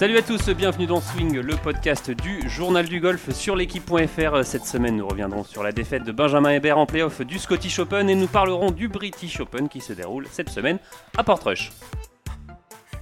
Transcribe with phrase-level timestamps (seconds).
[0.00, 4.44] Salut à tous, bienvenue dans Swing, le podcast du journal du golf sur l'équipe.fr.
[4.44, 8.08] Cette semaine, nous reviendrons sur la défaite de Benjamin Hébert en playoff du Scottish Open
[8.08, 10.78] et nous parlerons du British Open qui se déroule cette semaine
[11.18, 11.70] à Portrush.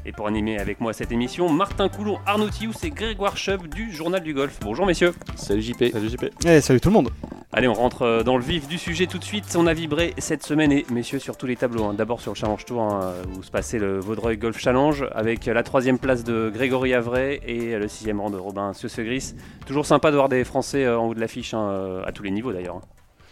[0.04, 3.92] Et pour animer avec moi cette émission, Martin Coulon, Arnaud Thious et Grégoire Chubb du
[3.92, 4.58] Journal du Golf.
[4.60, 5.14] Bonjour messieurs.
[5.36, 5.92] Salut JP.
[5.92, 6.24] Salut JP.
[6.46, 7.10] Eh, salut tout le monde.
[7.58, 9.56] Allez, on rentre euh, dans le vif du sujet tout de suite.
[9.58, 11.86] On a vibré cette semaine et messieurs sur tous les tableaux.
[11.86, 11.92] hein.
[11.92, 15.64] D'abord sur le Challenge Tour hein, où se passait le Vaudreuil Golf Challenge avec la
[15.64, 19.34] troisième place de Grégory Avray et le sixième rang de Robin Gris.
[19.66, 22.22] Toujours sympa de voir des Français euh, en haut de l'affiche hein, euh, à tous
[22.22, 22.80] les niveaux d'ailleurs.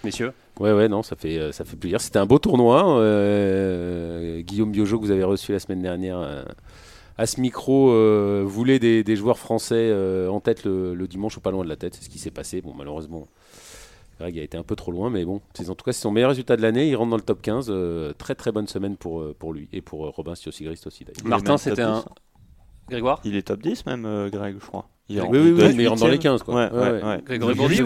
[0.02, 0.32] Messieurs?
[0.58, 2.00] Ouais, ouais, non, ça fait, ça fait plaisir.
[2.00, 2.82] C'était un beau tournoi.
[4.40, 6.44] Guillaume Biojo, que vous avez reçu la semaine dernière
[7.16, 7.92] à ce micro,
[8.44, 9.94] voulait des, joueurs français
[10.28, 11.94] en tête le, le dimanche ou pas loin de la tête.
[11.94, 12.60] C'est ce qui s'est passé.
[12.60, 13.28] Bon, malheureusement,
[14.18, 16.10] Greg a été un peu trop loin, mais bon, c'est en tout cas c'est son
[16.10, 16.88] meilleur résultat de l'année.
[16.88, 17.66] Il rentre dans le top 15.
[17.70, 21.04] euh, très très bonne semaine pour, euh, pour lui et pour euh, Robin Stiosigrist aussi
[21.04, 21.24] d'ailleurs.
[21.24, 21.98] est Martin, c'était un.
[22.00, 22.04] 10.
[22.88, 23.20] Grégoire?
[23.24, 24.88] Il est top 10 même, euh, Greg, je crois.
[25.08, 26.34] Il Oui, oui, oui, mais il rentre dans les huitième.
[26.34, 26.42] 15.
[26.44, 26.54] Quoi.
[26.54, 27.22] Ouais, ouais, ouais.
[27.24, 27.84] Grégory Brody ou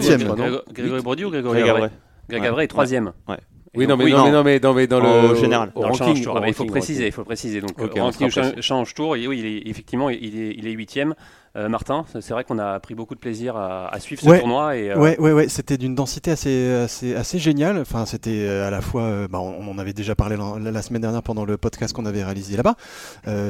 [0.71, 1.91] Grégory Brody ou Grégory Greg Avray Avray.
[2.29, 2.47] Greg Ouais.
[2.47, 3.13] Avray est troisième.
[3.27, 3.37] Ouais.
[3.73, 5.71] Oui, non, mais, oui, non, mais non, mais dans, mais dans Au le général.
[5.75, 6.37] au ranking, Tour.
[6.41, 7.61] Ah il faut préciser, il faut préciser.
[7.61, 8.67] Donc, Ok, euh, on ranking sera cha- précis.
[8.67, 11.15] Challenge Tour, et oui, il est, effectivement, il est, il est huitième.
[11.57, 14.39] Euh, Martin, c'est vrai qu'on a pris beaucoup de plaisir à, à suivre ce Ouais.
[14.39, 14.77] tournoi.
[14.77, 17.77] Et, euh, Ouais, ouais, ouais, c'était d'une densité assez, assez, assez géniale.
[17.77, 20.81] Enfin, c'était euh, à la fois, euh, bah, on, en avait déjà parlé la, la
[20.81, 22.75] semaine dernière pendant le podcast qu'on avait réalisé là-bas,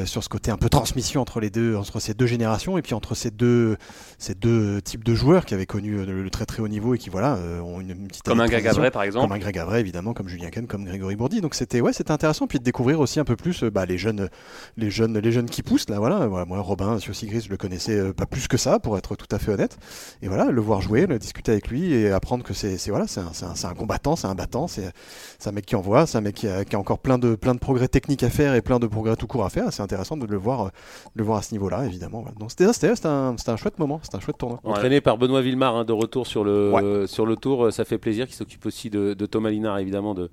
[0.05, 2.95] sur ce côté un peu transmission entre les deux, entre ces deux générations et puis
[2.95, 3.77] entre ces deux,
[4.17, 6.97] ces deux types de joueurs qui avaient connu le, le très très haut niveau et
[6.97, 8.65] qui voilà ont une, une petite Comme un Greg.
[8.67, 9.33] Avray, par Comme exemple.
[9.33, 11.41] un Greg Avray, évidemment, comme Julien Kahn, comme Grégory Bourdi.
[11.41, 12.47] Donc c'était ouais, c'était intéressant.
[12.47, 14.29] Puis de découvrir aussi un peu plus bah, les jeunes,
[14.77, 15.99] les jeunes, les jeunes qui poussent là.
[15.99, 19.15] Voilà, Voilà, moi Robin Sigris, je le connaissais euh, pas plus que ça, pour être
[19.15, 19.77] tout à fait honnête.
[20.21, 23.07] Et voilà, le voir jouer, le discuter avec lui et apprendre que c'est c'est- voilà,
[23.07, 24.91] c'est un, c'est un- c'est un combattant, c'est un battant, c'est
[25.39, 27.35] c'est un mec qui envoie, c'est un mec qui a, qui a encore plein de
[27.35, 29.71] plein de progrès techniques à faire et plein de progrès tout court à faire.
[29.71, 30.65] C'est intéressant de le voir, euh,
[31.15, 32.21] de le voir à ce niveau-là, évidemment.
[32.21, 32.35] voilà.
[32.39, 34.59] Donc c'était c'était c'était un, c'était un chouette moment, c'était un chouette tournoi.
[34.63, 34.71] Ouais.
[34.71, 37.97] Entraîné par Benoît Villemar hein, de retour sur le, sur le tour, euh, ça fait
[37.97, 40.29] plaisir qu'il s'occupe aussi de, de Thomas Linard, évidemment, de,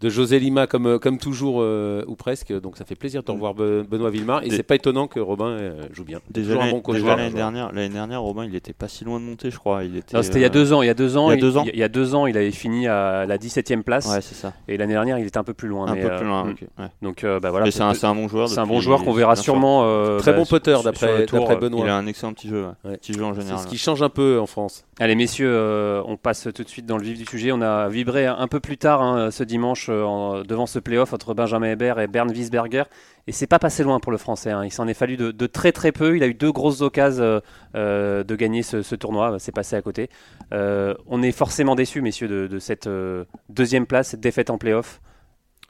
[0.00, 2.52] de José Lima, comme, euh, comme toujours, euh, ou presque.
[2.52, 4.42] Donc ça fait plaisir de revoir Be- Benoît Villemar.
[4.44, 6.20] Et c'est pas étonnant que Robin euh, joue bien.
[6.30, 6.94] Déjà, un l'année- bon coach.
[6.94, 7.16] déjà joueur.
[7.16, 9.82] l'année dernière, l'année dernière, Robin, il était pas si loin de monter, je crois.
[9.84, 10.16] Il était.
[10.16, 10.82] Non, C'était il y a deux ans.
[10.82, 11.64] Il y a deux ans, il y a deux ans.
[11.72, 14.06] il y a deux ans, il avait fini à la 17e place.
[14.06, 14.52] Ouais, c'est ça.
[14.68, 15.88] Et l'année dernière, il était un peu plus loin.
[15.88, 16.44] Un mais, peu euh, plus loin.
[16.44, 16.48] mm.
[16.82, 16.88] ouais.
[17.02, 17.64] Donc euh, bah, voilà.
[17.66, 18.48] Mais c'est un, c'est un bon joueur.
[18.48, 19.82] c'est un bon joueur qu'on verra sûrement.
[19.84, 21.80] euh, Très bah, bon sur- putter d'après tour, d'après Benoît.
[21.84, 22.66] Il a un excellent petit jeu.
[22.84, 23.58] Petit jeu en C'est général.
[23.60, 24.84] ce qui change un peu en France.
[25.00, 27.50] Allez messieurs, on passe tout de suite dans le vif du sujet.
[27.52, 31.12] On a vibré un peu plus tard hein, ce dimanche euh, en- devant ce playoff
[31.12, 32.84] entre Benjamin Hébert et Bernd Wiesberger.
[33.26, 34.50] Et c'est pas passé loin pour le Français.
[34.50, 34.64] hein.
[34.64, 36.16] Il s'en est fallu de, de très très peu.
[36.16, 37.40] Il a eu deux grosses occasions euh,
[37.74, 39.36] euh, de gagner ce, ce tournoi.
[39.38, 40.08] C'est passé à côté.
[40.52, 44.56] Euh, on est forcément déçus, messieurs, de, de cette euh, deuxième place, cette défaite en
[44.58, 45.00] playoff.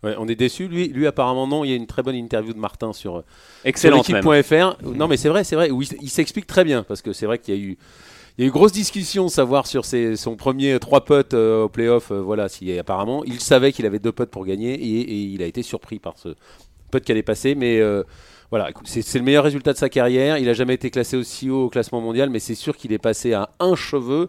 [0.05, 0.69] Ouais, on est déçu.
[0.69, 1.65] Lui, lui, apparemment, non.
[1.65, 3.25] Il y a une très bonne interview de Martin sur,
[3.89, 3.91] sur
[4.23, 4.77] l'équipe.fr.
[4.95, 5.71] Non, mais c'est vrai, c'est vrai.
[5.71, 7.79] Où il, il s'explique très bien parce que c'est vrai qu'il y a eu.
[8.39, 12.13] Il y a eu grosse discussion, savoir sur son premier trois putts euh, au playoff.
[12.13, 12.47] euh, voilà,
[12.79, 16.17] apparemment il savait qu'il avait deux putts pour gagner et, il a été surpris par
[16.19, 16.37] ce
[16.93, 17.57] putt qui allait passer.
[17.57, 18.05] Mais euh,
[18.53, 20.39] voilà, c'est le meilleur résultat de sa carrière.
[20.39, 22.99] Il a jamais été classé aussi haut au classement mondial, mais c'est sûr qu'il est
[22.99, 24.29] passé à un cheveu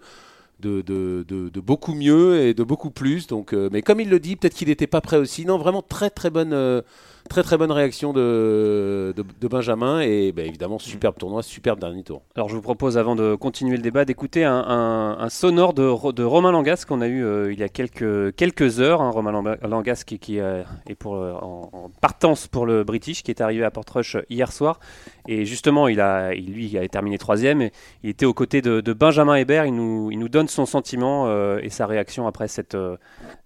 [0.59, 3.27] de, beaucoup mieux et de beaucoup plus.
[3.53, 5.45] Euh, mais comme il le dit, peut-être qu'il n'était pas prêt aussi.
[5.45, 6.81] Non, vraiment très très bonne, euh,
[7.27, 12.03] très très bonne réaction de, de, de Benjamin et bah, évidemment superbe tournoi, superbe dernier
[12.03, 12.21] tour.
[12.35, 16.11] Alors je vous propose, avant de continuer le débat, d'écouter un, un- un sonore de,
[16.11, 19.01] de Romain Langas qu'on a eu euh, il y a quelques, quelques heures.
[19.01, 23.23] hein, Romain Langas qui, qui, euh, est pour, euh, en, en partance pour le British,
[23.23, 24.79] qui est arrivé à Portrush hier soir.
[25.27, 27.61] Et justement, il a, il- lui, il a terminé troisième.
[27.61, 27.71] Et
[28.03, 29.65] il était aux côtés de, de Benjamin Hébert.
[29.65, 31.27] Il nous, il nous donne son sentiment
[31.59, 32.77] et sa réaction après cette,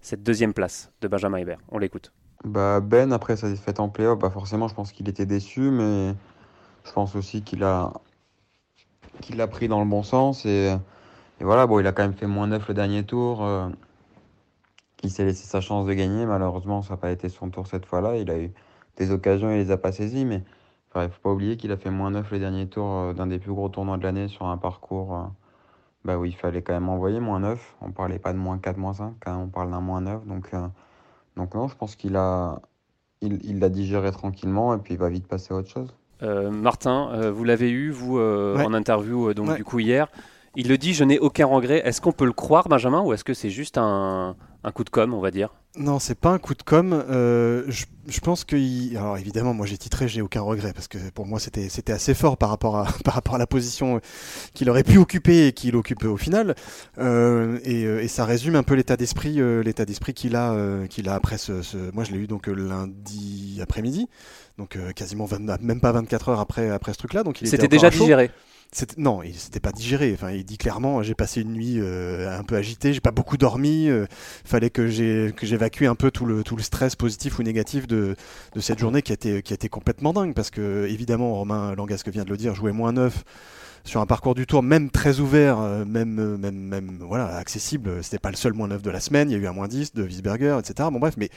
[0.00, 1.58] cette deuxième place de Benjamin Hébert.
[1.70, 2.12] On l'écoute.
[2.44, 6.14] Bah ben, après sa défaite en playoff, bah forcément, je pense qu'il était déçu, mais
[6.84, 7.92] je pense aussi qu'il a,
[9.20, 10.44] qu'il l'a pris dans le bon sens.
[10.46, 10.74] Et,
[11.40, 13.44] voilà, bon, il a quand même fait moins 9 le dernier tour.
[13.44, 13.68] euh,
[15.04, 16.26] il s'est laissé sa chance de gagner.
[16.26, 18.16] Malheureusement, ça n'a pas été son tour cette fois-là.
[18.16, 18.52] Il a eu
[18.96, 20.42] des occasions, il les a pas saisies, mais
[20.96, 23.26] il ne faut pas oublier qu'il a fait moins 9 le dernier tour euh, d'un
[23.26, 25.24] des plus gros tournois de l'année sur un parcours euh,
[26.04, 27.76] bah, où il fallait quand même envoyer moins 9.
[27.82, 30.26] On parlait pas de moins 4, moins 5, hein, on parle d'un moins 9.
[30.26, 30.68] Donc, euh,
[31.36, 32.60] donc non, je pense qu'il a,
[33.20, 35.94] il, il l'a digéré tranquillement et puis il va vite passer à autre chose.
[36.22, 38.64] Euh, Martin, euh, vous l'avez eu, vous, euh, Ouais.
[38.64, 39.56] en interview euh, donc, Ouais.
[39.56, 40.08] du coup hier.
[40.56, 41.82] Il le dit, je n'ai aucun regret.
[41.84, 44.90] Est-ce qu'on peut le croire, Benjamin, ou est-ce que c'est juste un, un coup de
[44.90, 45.50] com', on va dire?
[45.76, 46.92] Non, c'est pas un coup de com.
[46.92, 50.86] Euh, je, je pense que, il- alors évidemment, moi j'ai titré, j'ai aucun regret parce
[50.86, 54.00] que pour moi c'était c'était assez fort par rapport à par rapport à la position
[54.54, 56.54] qu'il aurait pu occuper et qu'il occupe au final.
[56.98, 60.56] Euh, et, euh, et ça résume un peu l'état d'esprit, l'état d'esprit qu'il a,
[60.88, 64.08] qu'il a après ce, ce- Moi je l'ai eu donc lundi après-midi,
[64.58, 67.24] donc quasiment 20 même pas 24 heures après, après ce truc-là.
[67.24, 68.06] Donc il était C'était déjà chaud.
[68.96, 70.12] Non, il s'était pas digéré.
[70.14, 73.36] Enfin, il dit clairement, j'ai passé une nuit euh, un peu agitée, j'ai pas beaucoup
[73.36, 73.88] dormi.
[73.88, 74.06] euh,
[74.44, 78.16] fallait que j'évacue un peu tout le stress positif ou négatif de,
[78.60, 82.24] cette journée qui a été qui a complètement dingue parce que évidemment Romain Langasque vient
[82.24, 83.24] de le dire, jouait moins neuf
[83.84, 88.02] sur un parcours du tour même très ouvert, euh, même euh, même même voilà accessible.
[88.02, 89.30] C'était pas le seul moins neuf de la semaine.
[89.30, 90.88] Il y a eu un moins 10 de Wiesberger, etc.
[90.90, 91.28] Bon bref, mais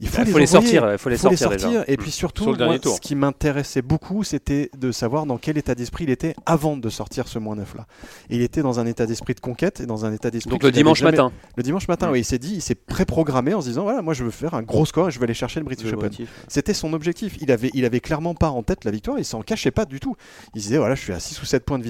[0.00, 0.72] il faut Il les, faut les envoyer.
[0.74, 1.84] sortir, il faut les faut les sortir déjà.
[1.86, 5.76] Et puis surtout, Sur moi, ce qui m'intéressait beaucoup, c'était de savoir dans quel état
[5.76, 7.86] d'esprit il était avant de sortir ce moins 9 là.
[8.28, 10.50] Et il était dans un état d'esprit de conquête et dans un état d'esprit.
[10.50, 11.30] Donc le dimanche jamais- matin.
[11.56, 14.12] Le dimanche matin, oui, il s'est dit, il s'est pré-programmé en se disant voilà, moi
[14.14, 16.10] je veux faire un gros score et je vais aller chercher le British Open.
[16.48, 17.36] C'était son objectif.
[17.40, 19.18] Il avait, il avait clairement pas en tête la victoire.
[19.20, 20.16] Il s'en cachait pas du tout.
[20.56, 21.84] Il se disait voilà, je suis à 6 ou 7 points de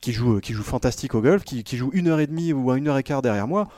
[0.00, 2.72] Qui joue, qui joue fantastique au golf, qui, qui joue une heure et demie ou
[2.72, 3.68] une heure et quart derrière moi.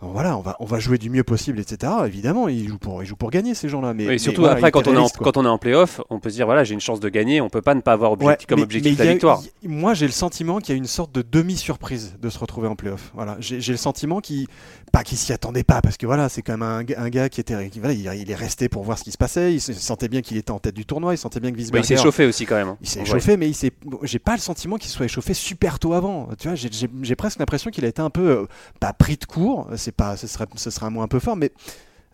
[0.00, 1.90] Voilà, on va, on va jouer du mieux possible, etc.
[2.04, 3.94] Évidemment, ils jouent pour, ils jouent pour gagner ces gens-là.
[3.94, 6.00] Mais, Et mais surtout voilà, après, quand on, est en, quand on est en playoff,
[6.10, 7.40] on peut se dire voilà, j'ai une chance de gagner.
[7.40, 9.42] On peut pas ne pas avoir objectif, Ouais, comme mais- objectif mais la a- victoire.
[9.64, 12.76] moi, j'ai le sentiment qu'il y a une sorte de demi-surprise de se retrouver en
[12.76, 13.12] playoff.
[13.14, 14.46] Voilà, j'ai le sentiment qu'il,
[14.92, 17.40] pas qu'il s'y attendait pas, parce que voilà, c'est quand même un, un gars qui
[17.40, 19.54] était, qui- voilà, il, il est resté pour voir ce qui se passait.
[19.54, 21.14] Il se- sentait bien qu'il était en tête du tournoi.
[21.14, 21.96] Il sentait bien que Bah, il Wiesberger.
[21.96, 22.68] s'est chauffé aussi quand même.
[22.68, 22.76] hein.
[22.82, 23.70] Il s'est échauffé, mais il s'est.
[24.02, 26.28] J'ai pas le sentiment qu'il soit échauffé super tôt avant.
[26.38, 28.46] Tu vois, j'ai presque l'impression qu'il a été un peu euh,
[28.80, 29.68] pas pris de court.
[29.84, 31.52] C'est pas, ce serait, ce un mot un peu fort, mais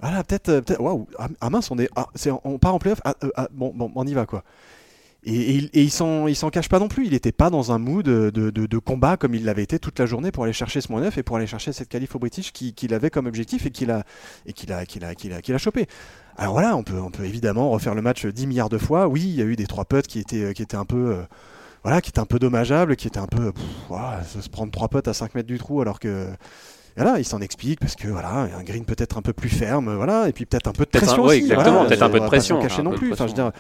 [0.01, 0.81] voilà, peut-être, euh, peut-être.
[0.81, 2.09] Waouh, ah, ah mince, on est, ah,
[2.45, 3.01] on part en playoff.
[3.05, 4.43] Ah, euh, ah, bon, bon, on y va quoi.
[5.23, 7.05] Et, et il- et il s'en, cache pas non plus.
[7.07, 10.07] Il n'était pas dans un mood de, de, combat comme il l'avait été toute la
[10.07, 12.53] journée pour aller chercher ce moins neuf et pour aller chercher cette qualif au British
[12.53, 14.05] qui- qu'il avait comme objectif et qu'il a,
[14.55, 14.73] qu'il
[15.59, 15.87] chopé.
[16.39, 19.07] Alors voilà, on peut, on peut évidemment refaire le match 10 milliards de fois.
[19.09, 21.23] Oui, il y a eu des trois putts qui étaient, qui étaient un peu, euh,
[21.83, 23.53] voilà, qui étaient un peu dommageables, qui étaient un peu,
[24.27, 26.29] se prendre trois putts à 5 mètres du trou alors que.
[26.97, 30.29] Voilà, il s'en explique parce que voilà, un green peut-être un peu plus ferme, voilà,
[30.29, 31.39] et puis peut-être un peu de pression un- ouais, aussi.
[31.39, 33.13] exactement, voilà, peut-être un peu de pression, non plus.
[33.13, 33.51] Enfin, je veux pression.
[33.51, 33.53] dire,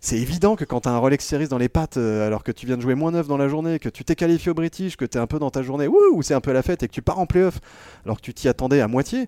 [0.00, 2.52] c'est évident que quand tu as un Rolex Series dans les pattes, euh, alors que
[2.52, 4.96] tu viens de jouer moins neuf dans la journée, que tu t'es qualifié au British,
[4.96, 6.82] que tu es un peu dans ta journée, wouh, où c'est un peu la fête
[6.82, 7.58] et que tu pars en playoff,
[8.04, 9.26] alors que tu t'y attendais à moitié.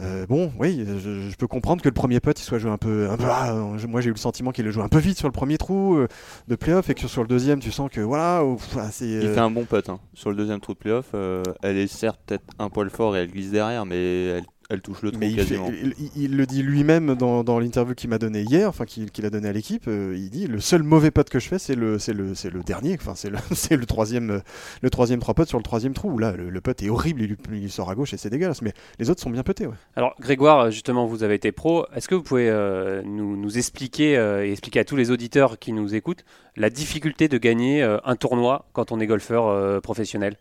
[0.00, 2.76] Euh, bon, oui, je, je peux comprendre que le premier putt il soit joué un
[2.76, 3.08] peu.
[3.10, 5.16] Un peu ah, euh, moi j'ai eu le sentiment qu'il le joue un peu vite
[5.16, 6.08] sur le premier trou euh,
[6.48, 9.08] de playoff et que sur le deuxième tu sens que voilà, ouf, ah, c'est.
[9.08, 9.98] Il euh, fait un bon putt hein.
[10.12, 11.06] sur le deuxième trou de playoff.
[11.14, 14.80] euh, elle est certes peut-être un poil fort et elle glisse derrière, mais elle, elle
[14.82, 15.68] touche le trou Mais il, fait- quasiment.
[15.70, 19.10] il- il- il le dit lui-même dans, dans l'interview qu'il m'a donné hier, enfin qu'il
[19.12, 19.86] qu'il a donné à l'équipe.
[19.86, 22.50] euh, il dit le seul mauvais putt que je fais, c'est le, c'est le, c'est
[22.50, 22.96] le dernier.
[23.00, 24.38] Enfin, c'est le, c'est le troisième, euh,
[24.82, 26.10] le troisième trois putts sur le troisième trou.
[26.10, 27.22] où Là, le, le putt est horrible.
[27.22, 28.62] Il, il sort à gauche et c'est dégueulasse.
[28.62, 29.66] Mais les autres sont bien putés.
[29.66, 29.74] Ouais.
[29.94, 31.86] Alors Grégoire, justement, vous avez été pro.
[31.94, 35.58] Est-ce que vous pouvez euh, nous, nous expliquer euh, et expliquer à tous les auditeurs
[35.58, 36.24] qui nous écoutent
[36.56, 40.36] la difficulté de gagner euh, un tournoi quand on est golfeur euh, professionnel?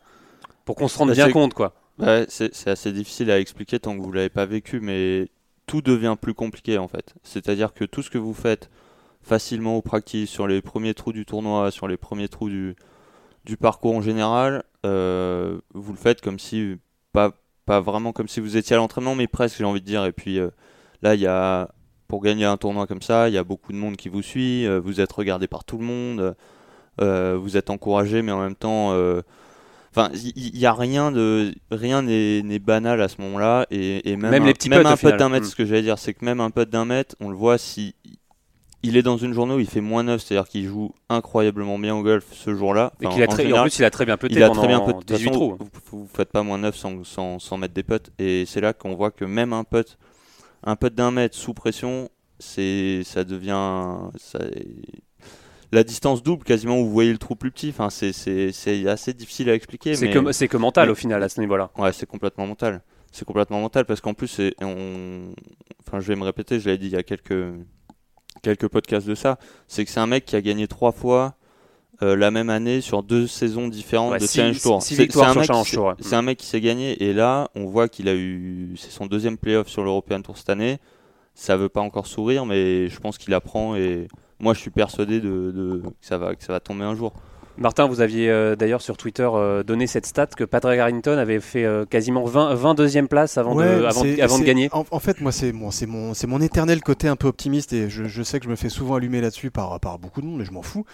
[0.65, 1.73] Pour qu'on se rende Bah, bien compte, quoi.
[1.99, 5.29] Ouais, c'est assez difficile à expliquer tant que vous l'avez pas vécu, mais
[5.65, 7.13] tout devient plus compliqué en fait.
[7.23, 8.69] C'est-à-dire que tout ce que vous faites
[9.23, 12.75] facilement au practice, sur les premiers trous du tournoi, sur les premiers trous du,
[13.45, 16.75] du parcours en général, euh, vous le faites comme si,
[17.13, 17.31] pas,
[17.65, 20.03] vraiment comme si vous étiez à l'entraînement, mais presque j'ai envie de dire.
[20.05, 20.49] Et puis euh,
[21.01, 21.69] là, y a,
[22.09, 24.67] pour gagner un tournoi comme ça, il y a beaucoup de monde qui vous suit,
[24.67, 26.35] euh, vous êtes regardé par tout le monde,
[26.99, 28.93] vous êtes encouragé, mais en même temps...
[29.95, 34.31] Enfin, il y, a rien de rien n'est banal à ce moment-là et, et même,
[34.31, 35.17] Même un, les petits même un putt final.
[35.17, 35.49] d'un mètre, Mm.
[35.49, 37.95] ce que j'allais dire, c'est que même un putt d'un mètre, on le voit si
[38.83, 41.95] il est dans une journée où il fait moins 9, c'est-à-dire qu'il joue incroyablement bien
[41.95, 42.91] au golf ce jour-là.
[43.01, 44.49] Et qu'il a en très, en général, plus, il a très bien pété il a
[44.49, 45.57] très bien toute 18 façon, trous.
[45.59, 45.69] Vous,
[46.01, 48.93] vous faites pas moins 9 sans, sans, sans mettre des putts et c'est là qu'on
[48.95, 49.97] voit que même un putt
[50.63, 54.39] un putt d'un mètre sous pression, c'est ça devient ça-
[55.75, 57.69] la distance double quasiment où vous voyez le trou plus petit.
[57.69, 58.09] Enfin, c'est
[58.87, 59.95] assez difficile à expliquer.
[59.95, 60.13] C'est mais...
[60.13, 61.69] que, c'est que mental mais- au final à ce niveau-là.
[61.77, 62.81] Ouais, c'est complètement mental.
[63.11, 65.33] C'est complètement mental parce qu'en plus, on...
[65.87, 67.53] enfin, je vais me répéter, je l'avais dit il y a quelques,
[68.41, 71.35] quelques podcasts de ça, c'est que c'est un mec qui a gagné trois fois
[72.01, 74.75] euh, la même année sur deux saisons différentes Ouais, de six- Challenge Tour.
[74.75, 74.81] un
[75.87, 75.93] ouais.
[76.01, 79.05] C'est un mec qui s'est gagné et là, on voit qu'il a eu, c'est son
[79.05, 80.79] deuxième playoff sur l'European Tour cette année.
[81.35, 84.07] Ça veut pas encore sourire, mais je pense qu'il apprend et
[84.39, 87.13] moi, je suis persuadé de, que ça va, que ça va tomber un jour.
[87.57, 91.39] Martin, vous aviez euh, d'ailleurs sur Twitter euh, donné cette stat que Patrick Harrington avait
[91.39, 94.03] fait euh, quasiment 20, 20 deuxième place avant, Ouais, de, avant,
[94.39, 94.69] de gagner.
[94.73, 97.89] En, en fait, moi, c'est mon, c'est mon, mon éternel côté un peu optimiste et
[97.89, 100.37] je, je sais que je me fais souvent allumer là-dessus par, par beaucoup de monde,
[100.39, 100.85] mais je m'en fous.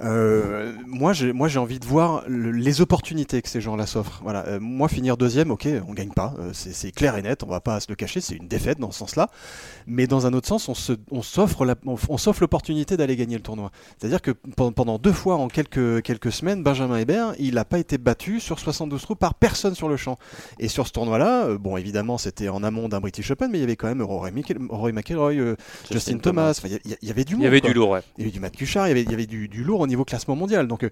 [0.00, 4.20] Moi, j'ai, envie de voir le- les opportunités que ces gens-là s'offrent.
[4.22, 7.80] Voilà, moi, finir deuxième, ok, on gagne pas, c'est, clair et net, on va pas
[7.80, 9.28] se le cacher, c'est une défaite dans ce sens-là.
[9.86, 11.64] Mais dans un autre sens, on, s'offre,
[12.40, 13.70] l'opportunité d'aller gagner le tournoi.
[13.98, 17.80] C'est-à-dire que pen- pendant deux fois en quelques, quelques semaines, Benjamin Hébert, il n'a pas
[17.80, 20.16] été battu sur 72 trous par personne sur le champ.
[20.60, 23.62] Et sur ce tournoi-là, euh, bon, évidemment, c'était en amont d'un British Open, mais il
[23.62, 25.56] y avait quand même Rory, Mc- Rory McIlroy, euh,
[25.90, 26.60] Justin, Thomas.
[26.64, 27.44] Il y, il avait du Il monde.
[27.44, 27.70] y avait quoi.
[27.70, 28.02] du lourd, ouais.
[28.16, 29.80] Il y avait du Matt Kuchar, il y avait, il y avait du, du lourd
[29.80, 30.68] au niveau classement mondial.
[30.68, 30.88] Donc, euh,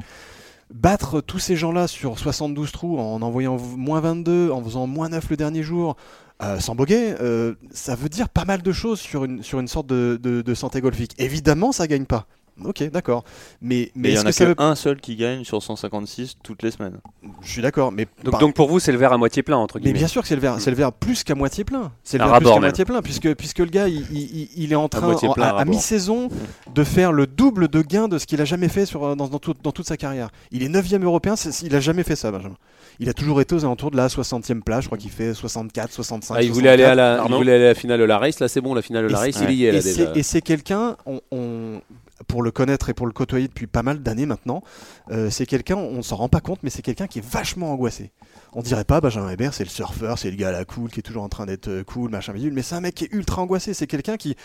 [0.73, 5.29] battre tous ces gens-là sur 72 trous en envoyant moins 22, en faisant moins 9
[5.31, 5.97] le dernier jour,
[6.43, 9.69] euh, sans boguer, euh, ça veut dire pas mal de choses sur une, sur une
[9.69, 11.13] sorte de, de- de santé golfique.
[11.19, 12.27] Évidemment, ça gagne pas.
[12.65, 13.25] Ok, d'accord.
[13.61, 14.55] Mais, Mais mais il y est-ce en que a ça veut...
[14.55, 16.99] qu'un seul qui gagne sur 156 toutes les semaines.
[17.43, 19.57] Je suis d'accord, mais Donc, par- donc pour vous, c'est le verre à moitié plein,
[19.57, 19.99] entre Mais guillemets.
[20.01, 21.93] bien sûr que c'est le verre, c'est le verre plus qu'à moitié plein.
[22.05, 24.77] C'est le verre plus qu'à moitié plein, puisque, puisque le gars, il, il- il est
[24.77, 25.75] en train, à à, à rabord.
[25.75, 26.29] mi-saison,
[26.75, 29.39] de faire le double de gains de ce qu'il a jamais fait sur, dans, dans
[29.39, 30.29] tout- dans toute sa carrière.
[30.51, 32.57] Il est 9 européen, c'est- il a jamais fait ça, Benjamin.
[33.01, 35.91] Il a toujours été aux alentours de la 60e place, je crois qu'il fait 64,
[35.93, 36.35] 65.
[36.37, 38.39] Ah, il voulait aller à la, il voulait aller à la finale de la race.
[38.39, 39.97] Là, c'est bon, la finale de la Et race, il y est et là c'est-
[39.97, 40.13] déjà.
[40.15, 41.81] Et c'est quelqu'un, on, on-
[42.27, 44.63] pour le connaître et pour le côtoyer depuis pas mal d'années maintenant,
[45.11, 48.13] euh, c'est quelqu'un, on s'en rend pas compte, mais c'est quelqu'un qui est vachement angoissé.
[48.53, 51.01] On dirait pas Benjamin Hébert, c'est le surfeur, c'est le gars à la cool qui
[51.01, 53.43] est toujours en train d'être euh, cool, machin mais c'est un mec qui est ultra
[53.43, 53.75] angoissé.
[53.75, 54.37] C'est quelqu'un qui,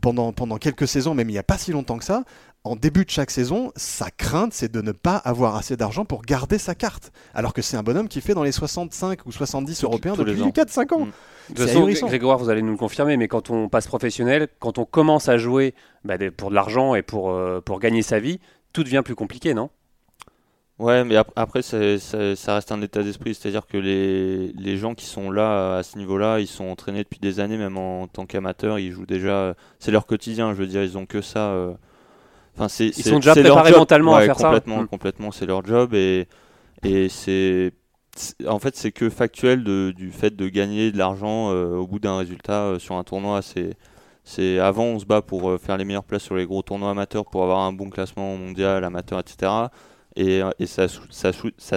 [0.00, 2.24] pendant, pendant quelques saisons, même il y a pas si longtemps que ça,
[2.64, 6.22] en début de chaque saison, sa crainte, c'est de ne pas avoir assez d'argent pour
[6.22, 7.10] garder sa carte.
[7.34, 10.48] Alors que c'est un bonhomme qui fait dans les 65 ou 70 européens depuis ans.
[10.50, 11.00] 4-5 ans.
[11.00, 11.04] Mm.
[11.06, 11.10] De
[11.54, 12.06] toute C'est façon, ahurissant.
[12.06, 15.38] Grégoire, vous allez nous le confirmer, mais quand on passe professionnel, quand on commence à
[15.38, 18.38] jouer bah, pour de l'argent et pour, euh, pour gagner sa vie,
[18.72, 19.68] tout devient plus compliqué, non?
[20.78, 23.34] Ouais, mais ap- après, ça reste un état d'esprit.
[23.34, 27.20] C'est-à-dire que les, les gens qui sont là à ce niveau-là, ils sont entraînés depuis
[27.20, 28.78] des années, même en tant qu'amateurs.
[28.78, 29.54] Ils jouent déjà.
[29.78, 30.82] C'est leur quotidien, je veux dire.
[30.82, 31.50] Ils ont que ça.
[31.50, 31.74] euh,
[32.54, 33.78] Enfin, c'est, Ils sont déjà préparés job.
[33.80, 34.48] mentalement à faire ça.
[34.48, 34.88] complètement, Mm.
[34.88, 35.94] Complètement, c'est leur job.
[35.94, 36.28] Et,
[36.84, 37.72] et c'est,
[38.46, 41.98] En fait, c'est que factuel de- du fait de gagner de l'argent euh, au bout
[41.98, 43.42] d'un résultat euh, sur un tournoi.
[43.42, 43.76] C'est.
[44.24, 46.90] C'est avant on se bat pour euh, faire les meilleures places sur les gros tournois
[46.90, 49.50] amateurs pour avoir un bon classement mondial amateur etc
[50.14, 50.86] et, et ça,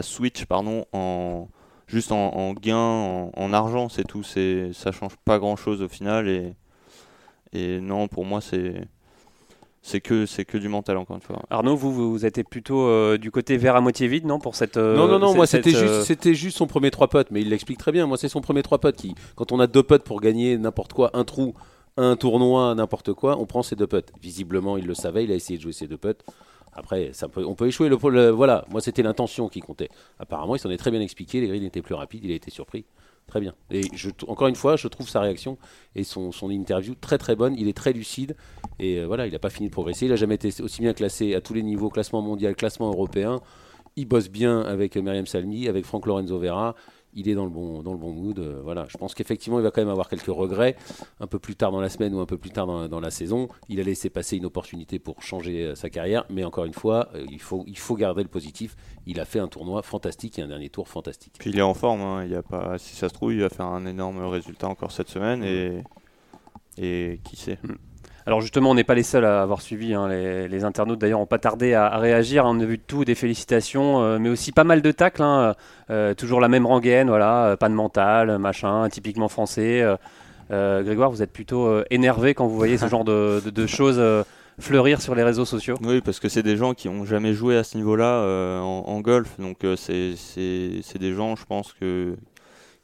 [0.03, 1.47] switch pardon en
[1.87, 5.81] juste en, en gain en, en argent c'est tout c'est ça change pas grand chose
[5.81, 6.55] au final et
[7.53, 8.87] et non pour moi c'est
[9.87, 12.87] c'est que c'est que du mental encore une fois Arnaud, vous, vous, vous êtes plutôt
[12.87, 14.77] euh, du côté verre à moitié vide, non Pour cette.
[14.77, 17.07] euh, Non, non, non, cette- moi cette, c'était euh, juste, c'était juste son premier trois
[17.07, 18.07] potes, mais il l'explique très bien.
[18.07, 20.93] Moi c'est son premier trois potes qui, quand on a deux potes pour gagner n'importe
[20.93, 21.53] quoi, un trou,
[21.97, 24.11] un tournoi, n'importe quoi, on prend ses deux potes.
[24.21, 26.23] Visiblement il le savait, il a essayé de jouer ses deux potes.
[26.77, 27.87] Après, ça peut, on peut échouer.
[27.87, 29.87] Le, le- voilà, moi c'était l'intention qui comptait.
[30.19, 31.39] Apparemment, il s'en est très bien expliqué.
[31.39, 32.83] Les grilles étaient plus rapides, il a été surpris.
[33.27, 33.55] Très bien.
[33.71, 33.81] Et
[34.27, 35.57] encore une fois, je trouve sa réaction
[35.95, 37.55] et son, interview très très bonne.
[37.57, 38.35] Il est très lucide
[38.79, 40.05] et euh, voilà, il n'a pas fini de progresser.
[40.05, 43.41] Il n'a jamais été aussi bien classé à tous les niveaux, classement mondial, classement européen.
[43.95, 46.75] Il bosse bien avec Myriam Salmi, avec Franck Lorenzo Vera.
[47.15, 48.39] Il est dans le bon, dans le bon mood.
[48.39, 48.85] euh, voilà.
[48.89, 50.75] Je pense qu'effectivement, il va quand même avoir quelques regrets
[51.19, 53.11] un peu plus tard dans la semaine ou un peu plus tard dans, dans la
[53.11, 53.47] saison.
[53.69, 57.09] Il a laissé passer une opportunité pour changer euh, sa carrière, mais encore une fois,
[57.15, 58.75] euh, il, faut, il faut garder le positif.
[59.07, 61.33] Il a fait un tournoi fantastique et un dernier tour fantastique.
[61.39, 63.41] puis il est en forme hein, il y a pas si ça se trouve il
[63.41, 65.83] va faire un énorme résultat encore cette semaine et
[66.77, 67.57] et qui sait
[68.27, 69.93] Alors justement, on n'est pas les seuls à avoir suivi.
[69.93, 72.43] hein, Les, les internautes d'ailleurs n'ont pas tardé à, à réagir.
[72.47, 75.21] On a vu tout, des félicitations, euh, mais aussi pas mal de tacles.
[75.21, 75.53] hein,
[75.91, 79.81] euh, toujours la même rengaine, voilà, euh, pas de mental, machin, typiquement français.
[80.51, 84.01] euh, Grégoire, vous êtes plutôt énervé quand vous voyez ce genre de, de- de choses
[84.59, 85.75] fleurir sur les réseaux sociaux?
[85.83, 88.85] Oui, parce que c'est des gens qui ont jamais joué à ce niveau-là euh, en,
[88.87, 92.15] en golf, donc euh, c'est des gens, je pense que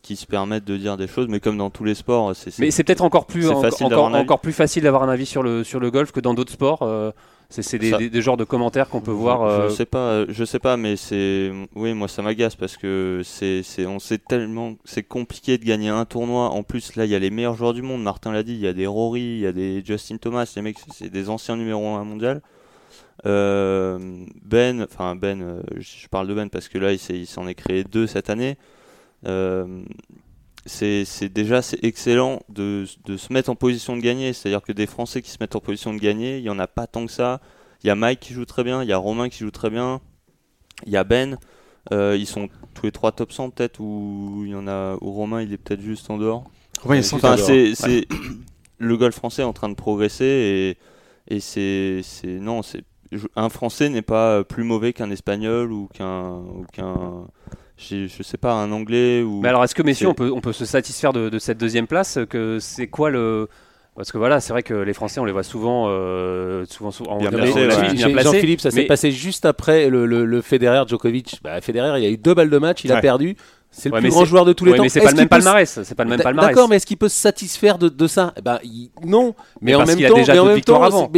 [0.02, 2.72] qui se permettent de dire des choses, mais comme dans tous les sports, c'est Mais
[2.72, 4.24] c'est peut-être encore plus en- encore, d'avoir un avis.
[4.24, 6.80] encore plus facile d'avoir un avis sur le sur le golf que dans d'autres sports.
[6.82, 7.12] euh,
[7.54, 9.42] c'est des, des- des genres de commentaires qu'on peut voir.
[9.50, 12.78] Je, euh, je sais pas, je sais pas, mais c'est, oui, moi ça m'agace parce
[12.78, 16.50] que c'est, on sait tellement, c'est compliqué de gagner un tournoi.
[16.50, 18.02] En plus, là, il y a les meilleurs joueurs du monde.
[18.02, 20.62] Martin l'a dit, il y a des Rory, il y a des Justin Thomas, les
[20.62, 22.42] mecs, c'est des anciens numéro 1 mondial.
[23.26, 24.00] Euh,
[24.44, 27.84] ben, enfin Ben, euh, je parle de Ben parce que là, il s'en est créé
[27.84, 28.58] deux cette année.
[29.26, 29.84] Euh,
[30.66, 34.34] c'est déjà c'est excellent de, de se mettre en position de gagner.
[34.34, 36.68] C'est-à-dire que des Français qui se mettent en position de gagner, il y en a
[36.68, 37.42] pas tant que ça.
[37.84, 39.72] Il y a Mike qui joue très bien, il y a Romain qui joue très
[39.72, 40.02] bien,
[40.86, 41.38] il y a Ben.
[41.92, 45.12] Euh, ils sont tous les trois top 100 peut-être ou il y en a ou
[45.14, 46.44] Romain il est peut-être juste en dehors.
[46.86, 48.08] Ouais, il est Enfin, c'est
[48.78, 50.78] le golf français est en train de progresser
[51.28, 52.84] et et c'est non c'est
[53.36, 57.26] un français n'est pas plus mauvais qu'un espagnol ou qu'un ou qu'un
[57.78, 60.42] je je sais pas un anglais ou Mais alors, est-ce que messieurs, on peut, on
[60.42, 63.48] peut se satisfaire de, de cette deuxième place Que c'est quoi le
[63.94, 67.12] parce que voilà, c'est vrai que les Français, on les voit souvent, euh, souvent, souvent
[67.12, 67.52] en Bien ouais.
[67.52, 67.98] placés.
[68.24, 71.42] Jean-Philippe, ça s'est mais- passé juste après le, le, le Federer Djokovic.
[71.44, 73.36] Bah, Federer, il y a eu deux balles de match, il a perdu.
[73.70, 74.84] C'est le Ouais, plus mais grand joueur de tous les Ouais, temps.
[74.84, 75.80] mais c'est pas le même peut palmarès.
[75.84, 76.50] C'est pas le même palmarès.
[76.52, 78.34] D'accord, mais est-ce qu'il peut se satisfaire de, de ça?
[78.38, 80.90] Eh ben, il- Non, mais, Mais en parce même temps, déjà mais en même victoires
[80.90, 81.12] temps, avant.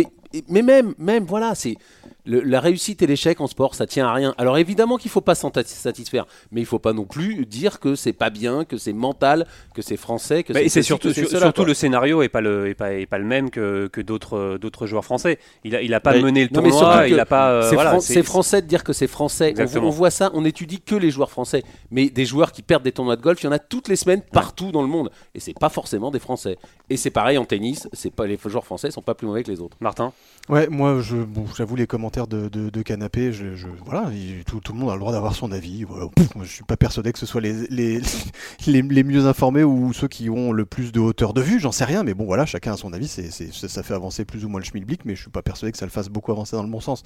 [0.50, 1.76] mais même, même, voilà, c'est
[2.26, 4.34] Le- la réussite et l'échec en sport, ça tient à rien.
[4.38, 7.96] Alors évidemment qu'il faut pas s'en satisfaire, mais il faut pas non plus dire que
[7.96, 11.14] c'est pas bien, que c'est mental, que c'est français, que Bah, et c'est surtout, que
[11.14, 13.50] c'est sur- cela, surtout le scénario est pas le est pas, est pas le même
[13.50, 15.38] que, que d'autres d'autres joueurs français.
[15.66, 17.76] Il a il a pas Mais- mené le non, tournoi, il a pas euh, c'est
[17.76, 19.54] voilà, fran- français de dire que c'est français.
[19.82, 21.64] On, voit ça, on étudie que les joueurs français.
[21.92, 23.96] Mais des joueurs qui perdent des tournois de golf, il y en a toutes les
[23.98, 25.12] semaines partout dans le monde.
[25.36, 26.58] Et c'est pas forcément des Français.
[26.90, 29.52] Et c'est pareil en tennis, c'est pas les joueurs français sont pas plus mauvais que
[29.52, 29.76] les autres.
[29.82, 30.14] Martin?
[30.50, 34.44] Ouais, moi, je, bon, j'avoue les commentaires de, de, de canapé, je, je- voilà, il-
[34.46, 35.84] tout, tout le monde a le droit d'avoir son avis.
[35.84, 36.06] Voilà.
[36.16, 38.00] Pouf, moi, je suis pas persuadé que ce soit les, les,
[38.68, 41.72] les, les mieux informés ou ceux qui ont le plus de hauteur de vue, j'en
[41.72, 43.08] sais rien, mais bon, voilà, chacun a son avis.
[43.08, 45.72] C'est, c'est- ça, fait avancer plus ou moins le schmilblick, mais je suis pas persuadé
[45.72, 47.04] que ça le fasse beaucoup avancer dans le bon sens.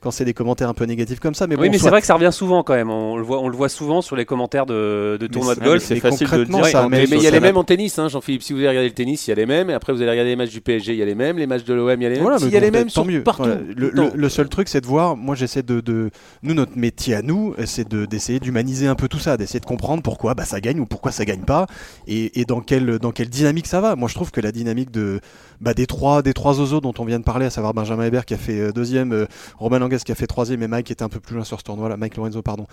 [0.00, 1.84] Quand c'est des commentaires un peu négatifs comme ça, mais oui, bon, mais soit.
[1.84, 2.90] c'est vrai que ça revient souvent quand même.
[2.90, 5.82] On le voit on le voit souvent sur les commentaires de, de tournois de golf.
[5.82, 7.98] c'est mais facile de dire ça Mais mais il y a les mêmes en tennis,
[7.98, 8.42] hein, Jean-Philippe.
[8.42, 9.68] Si vous allez regarder le tennis, il y a les mêmes.
[9.70, 11.36] Et après, vous allez regarder les matchs du PSG, il y a les mêmes.
[11.38, 12.22] Les matchs de l'OM, il y a les mêmes.
[12.22, 13.22] Voilà, S'il mais y a les mêmes tant mieux.
[13.22, 13.44] partout.
[13.44, 13.60] Voilà.
[13.76, 14.10] Le, le temps.
[14.14, 15.16] le- le seul truc, c'est de voir.
[15.16, 16.10] Moi, j'essaie de,
[16.42, 19.64] Nous, notre métier à nous, c'est de- d'essayer d'humaniser un peu tout ça, d'essayer de
[19.66, 21.66] comprendre pourquoi bah, ça gagne ou pourquoi ça gagne pas,
[22.06, 23.96] et, dans, quelle, dans quelle dynamique ça va.
[23.96, 25.20] Moi, je trouve que la dynamique de,
[25.60, 28.24] bah, des, trois, des trois oiseaux dont on vient de parler, à savoir Benjamin Hébert
[28.24, 29.26] qui a fait euh, deuxième, euh,
[29.58, 31.58] Romain Langas qui a fait troisième, et Mike qui était un peu plus loin sur
[31.58, 32.66] ce tournoi-là, Mike Lorenzo, pardon.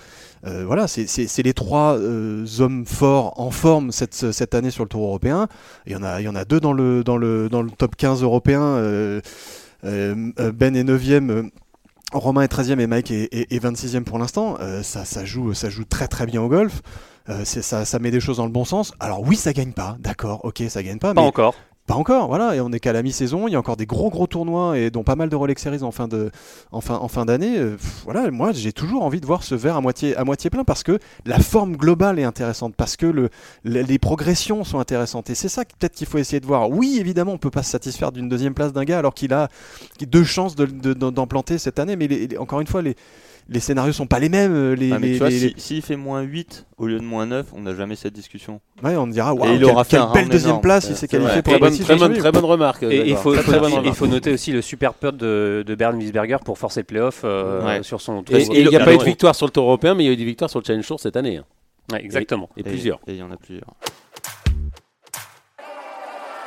[0.45, 4.69] Euh, voilà, c'est- c'est c'est les trois euh, hommes forts en forme cette, cette année
[4.71, 5.47] sur le Tour européen.
[5.87, 7.71] Il y en a, il y en a deux dans le, dans le, dans le
[7.71, 8.61] top 15 européen.
[8.61, 9.21] euh,
[9.85, 11.43] euh, euh, ben est 9ème, euh,
[12.13, 14.55] Romain est 13ème et Mike est, est- est 26ème pour l'instant.
[14.59, 16.81] Euh, ça, ça, joue, ça joue très très bien au golf.
[17.29, 18.93] Euh, ça, ça met des choses dans le bon sens.
[18.99, 21.55] Alors oui, ça gagne pas, d'accord, ok, ça gagne pas, Pas mais encore.
[21.85, 24.09] Pas encore, voilà, et on est qu'à la mi-saison, il y a encore des gros
[24.09, 26.07] gros tournois et dont pas mal de Rolex Series en fin
[27.25, 27.57] d'année.
[27.57, 27.75] Euh,
[28.05, 31.39] voilà, moi j'ai toujours envie de voir ce verre à moitié plein parce que la
[31.39, 33.29] forme globale est intéressante, parce que le,
[33.65, 36.69] le- les progressions sont intéressantes et c'est ça peut-être qu'il faut essayer de voir.
[36.69, 39.49] Oui, évidemment, on peut pas se satisfaire d'une deuxième place d'un gars alors qu'il a
[40.05, 42.95] deux chances de- de- d'en cette année, mais encore une fois les
[43.49, 44.53] les scénarios sont pas les mêmes.
[44.53, 46.97] euh, Les, Ah, mais les- tu vois, les- si- s'il fait moins 8 au lieu
[46.99, 48.61] de moins 9, on n'a jamais cette discussion.
[48.83, 50.61] ouais, on dira waouh, il quelle, aura fait quelle un belle deuxième énorme.
[50.61, 52.83] place, il s'est qualifié pour le bonne, très bonne, très bonne remarque.
[52.83, 53.95] Et il faut, Très, faut- très bonne il remarque.
[53.95, 57.65] faut noter aussi le super putt de, de Bernd Wiesberger pour forcer le playoff euh,
[57.65, 57.83] Ouais.
[57.83, 58.35] sur son tour.
[58.35, 60.09] et il n'y a pas eu de victoire sur le Tour européen, mais il y
[60.09, 61.37] a eu des victoires sur le Challenge Tour cette année.
[61.37, 61.45] hein.
[61.91, 62.49] Ouais, exactement.
[62.57, 62.99] Et plusieurs.
[63.07, 63.67] Et il y en a plusieurs.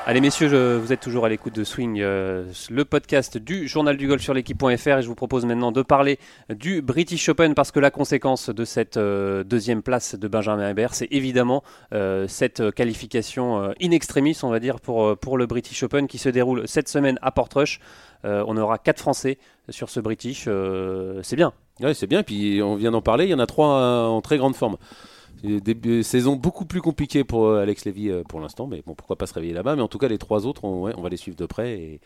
[0.08, 4.06] Allez messieurs, vous êtes toujours à l'écoute de Swing, euh, le podcast du journal du
[4.06, 7.80] golf sur l'équipe.fr et je vous propose maintenant de parler du British Open parce que
[7.80, 13.74] la conséquence de cette euh, deuxième place de Benjamin Hébert, c'est évidemment euh, cette qualification
[13.82, 17.18] in extremis, on va dire, pour, pour le British Open qui se déroule cette semaine
[17.20, 17.80] à Portrush.
[18.22, 19.38] On aura quatre Français
[19.70, 20.48] sur ce British,
[21.22, 21.52] c'est bien.
[21.80, 22.22] Ouais, c'est bien.
[22.22, 23.24] Puis on vient d'en parler.
[23.24, 24.76] Il y en a trois en très grande forme.
[26.02, 29.26] Saisons beaucoup plus compliquées pour euh, Alex Lévy euh, pour l'instant, mais bon, pourquoi pas
[29.26, 29.76] se réveiller là-bas.
[29.76, 31.72] Mais en tout cas, les trois autres, on, ouais, on va les suivre de près
[31.78, 32.00] et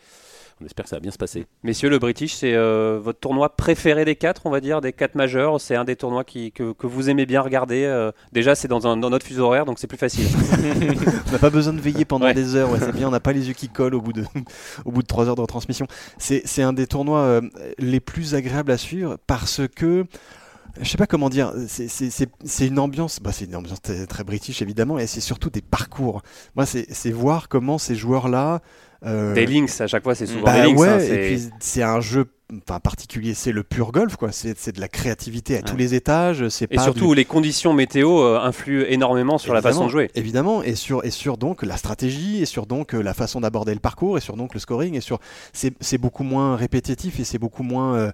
[0.61, 1.47] on espère que ça va bien se passer.
[1.63, 5.15] Messieurs, le British, c'est euh, votre tournoi préféré des quatre, on va dire, des quatre
[5.15, 5.59] majeurs.
[5.59, 7.83] C'est un des tournois qui, que, que vous aimez bien regarder.
[7.85, 10.27] euh, déjà, c'est dans, un, dans notre fuseau horaire, donc c'est plus facile.
[11.27, 12.33] On n'a pas besoin de veiller pendant Ouais.
[12.35, 14.23] des heures, ouais, c'est bien, on n'a pas les yeux qui collent au bout de,
[14.85, 15.87] au bout de 3 heures de retransmission.
[16.19, 17.41] C'est c'est un des tournois euh,
[17.79, 20.05] les plus agréables à suivre parce que,
[20.79, 24.61] je sais pas comment dire, c'est- une ambiance, bah, c'est une ambiance très, très british
[24.61, 26.21] évidemment, et c'est surtout des parcours.
[26.55, 28.61] Moi, c'est voir comment ces joueurs-là.
[29.03, 30.77] euh, des links, à chaque fois, c'est souvent bah des links.
[30.77, 32.25] ouais, hein, et c'est- puis c'est un jeu
[32.67, 34.31] enfin, particulier, c'est le pur golf, quoi.
[34.31, 35.79] C'est de la créativité à tous Ouais.
[35.79, 36.47] les étages.
[36.49, 39.89] C'est Et pas surtout, du- les conditions météo euh, influent énormément sur la façon de
[39.89, 40.11] jouer.
[40.13, 43.73] Évidemment, et sur, et sur donc la stratégie, et sur donc euh, la façon d'aborder
[43.73, 45.19] le parcours, et sur donc le scoring, et sur
[45.51, 48.11] c'est beaucoup moins répétitif et c'est beaucoup moins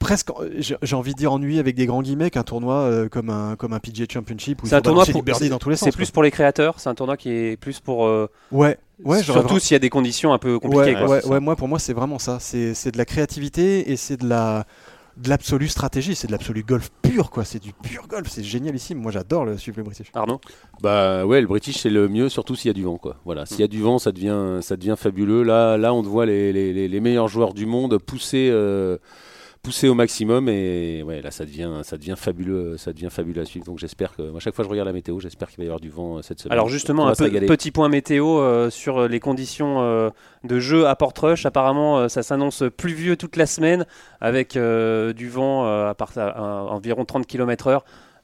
[0.00, 3.30] presque, euh, j'ai envie de dire ennuyé avec des grands guillemets qu'un tournoi euh, comme
[3.30, 5.88] un comme un PGA Championship où C'est un tournoi pour- birdie dans tous les sens.
[5.90, 8.06] C'est plus pour les créateurs, c'est un tournoi qui est plus pour.
[8.06, 10.94] euh, ouais, ouais, surtout s'il y a des conditions un peu compliquées.
[10.96, 11.08] Ouais, quoi.
[11.08, 12.38] ouais, ouais, moi pour moi c'est vraiment ça.
[12.40, 14.64] C'est c'est de la créativité et c'est de la
[15.16, 17.44] de l'absolue stratégie, c'est de l'absolu golf pur quoi.
[17.44, 18.98] C'est du pur golf, c'est génialissime.
[18.98, 20.08] Moi j'adore le suivre le British.
[20.12, 20.40] Arnaud?
[20.82, 23.14] Bah ouais, le British c'est le mieux, surtout s'il y a du vent quoi.
[23.24, 25.44] Voilà, s'il y a du vent, ça devient, ça devient fabuleux.
[25.44, 28.98] Là, là, on voit les, les, les- les meilleurs joueurs du monde pousser, euh,
[29.64, 33.44] pousser au maximum et ouais, là, ça devient, ça devient fabuleux, ça devient fabuleux à
[33.44, 33.64] suivre.
[33.66, 35.66] Donc j'espère que, moi, chaque fois que je regarde la météo, j'espère qu'il va y
[35.66, 36.52] avoir du vent euh, cette semaine.
[36.52, 40.10] Alors justement, un peu, petit point météo euh, sur les conditions euh,
[40.44, 41.46] de jeu à Portrush.
[41.46, 43.86] Apparemment, euh, ça s'annonce pluvieux toute la semaine
[44.20, 47.80] avec euh, du vent euh, à, part, à- à environ 30 km/h.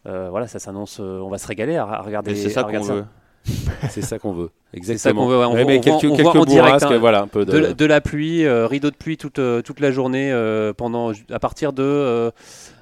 [0.07, 0.99] Euh, voilà, ça s'annonce.
[1.01, 2.35] euh, on va se régaler à, à regarder.
[2.35, 3.05] C'est ça à qu'on regarder veut.
[3.91, 4.51] C'est ça qu'on veut.
[4.73, 5.23] ça Exactement.
[5.23, 7.45] qu'on veut, ouais, on Ouais, quelques, on quelques voit en direct, hein, voilà, un peu
[7.45, 7.53] de.
[7.53, 10.73] De, la- de la pluie, euh, rideau de pluie toute, euh, toute la journée euh,
[10.75, 12.31] pendant à partir de euh,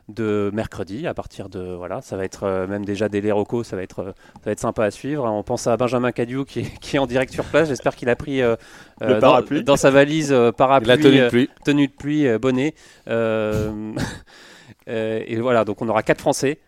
[0.09, 3.83] de mercredi à partir de voilà ça va être même déjà des Lérocos ça va
[3.83, 4.05] être
[4.37, 6.99] ça va être sympa à suivre on pense à Benjamin Cadieu qui est, qui est
[6.99, 9.62] en direct sur place j'espère qu'il a pris Le parapluie.
[9.62, 11.51] dans, dans sa valise parapluie La tenue de pluie.
[11.62, 12.73] tenue de pluie bonnet
[14.87, 16.59] et voilà donc on aura quatre Français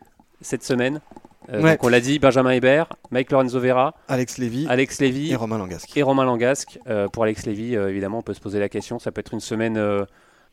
[0.43, 1.01] cette semaine
[1.53, 1.73] Euh, Ouais.
[1.73, 5.59] donc on l'a dit Benjamin Hébert Mike Lorenzo Vera Alex Lévy Alex Lévy et Romain
[5.59, 5.97] Langasque.
[5.97, 6.79] et Romain Langasque.
[6.89, 8.99] Euh, pour Alex Lévy, euh, évidemment, on peut se poser la question.
[8.99, 9.81] Ça peut être une semaine.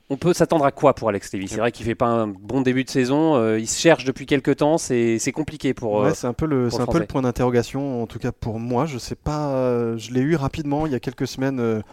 [0.10, 1.48] on peut s'attendre à quoi pour Alex Lévy?
[1.50, 3.56] C'est vrai qu'il fait pas un bon début de saison.
[3.58, 4.78] il se cherche depuis quelques temps.
[4.78, 5.94] C'est compliqué pour.
[5.96, 8.60] Ouais, c'est un peu le, c'est un peu le point d'interrogation, en tout cas pour
[8.60, 8.86] moi.
[8.86, 11.84] Je sais pas, je l'ai eu rapidement il y a quelques semaines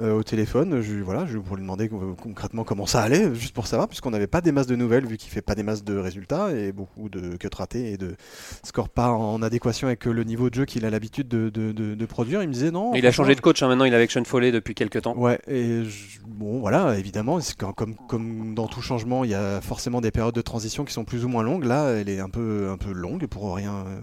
[0.00, 0.80] au téléphone.
[0.80, 4.10] Je, voilà, je pour lui demander euh, concrètement comment ça allait, juste pour savoir, puisqu'on
[4.10, 6.72] n'avait pas des masses de nouvelles vu qu'il fait pas des masses de résultats et
[6.72, 8.14] beaucoup de cuts ratés et de
[8.62, 11.72] scores pas en adéquation avec euh, le niveau de jeu qu'il a l'habitude de, de-
[11.72, 12.42] de- de produire.
[12.42, 12.92] Il me disait non.
[12.94, 13.62] il a changé de coach.
[13.62, 15.16] hein, maintenant, il est avec Sean Foley depuis quelques temps.
[15.16, 19.60] Ouais, et je- bon, voilà, évidemment, quand- comme, comme dans tout changement, il y a
[19.60, 21.64] forcément des périodes de transition qui sont plus ou moins longues.
[21.64, 24.00] Là, elle est un peu, un peu longue pour rien, euh,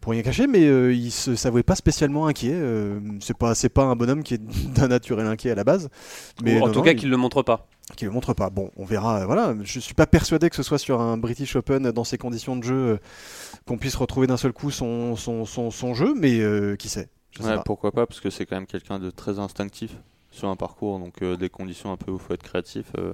[0.00, 2.52] pour rien cacher, mais euh, il se s'avouait pas spécialement inquiet.
[2.54, 4.42] euh, c'est pas, c'est pas un bonhomme qui est
[4.74, 5.90] d'un naturel inquiet à la base.
[6.42, 7.66] Mais Ou en non, tout non, cas, il- qu'il le montre pas.
[7.96, 8.48] qui le montre pas.
[8.50, 9.20] Bon, on verra.
[9.20, 12.16] euh, Voilà, je suis pas persuadé que ce soit sur un British Open dans ces
[12.18, 12.96] conditions de jeu euh,
[13.66, 17.08] qu'on puisse retrouver d'un seul coup son, son, son, son jeu, mais euh, qui sait.
[17.36, 17.62] Je sais Ouais, pas.
[17.64, 19.90] pourquoi pas, parce que c'est quand même quelqu'un de très instinctif
[20.30, 22.86] sur un parcours, donc euh, des conditions un peu où il faut être créatif.
[22.98, 23.12] euh,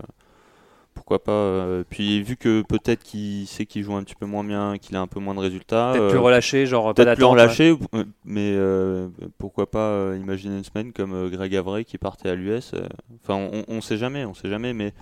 [0.95, 1.33] pourquoi pas.
[1.33, 4.97] euh, puis vu que peut-être qu'il sait qu'il joue un petit peu moins bien, qu'il
[4.97, 5.91] a un peu moins de résultats.
[5.93, 7.31] Peut-être euh, plus relâché, genre pas Peut-être plus ouais.
[7.31, 12.35] relâché, euh, mais euh, pourquoi pas imaginer une semaine comme Greg Avray qui partait à
[12.35, 12.73] l'US.
[13.23, 14.93] Enfin, on, on sait jamais, on sait jamais, mais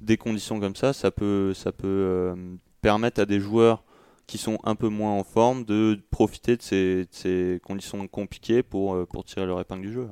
[0.00, 2.34] des conditions comme ça, ça peut, ça peut
[2.82, 3.82] permettre à des joueurs
[4.26, 8.62] qui sont un peu moins en forme de profiter de ces, de ces conditions compliquées
[8.62, 10.08] pour, pour tirer leur épingle du jeu.